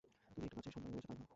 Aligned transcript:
তুমি 0.33 0.45
একটা 0.47 0.55
গাছের 0.55 0.73
সন্ধানে 0.73 0.91
রয়েছো, 0.95 1.09
তাই 1.15 1.21
না? 1.21 1.25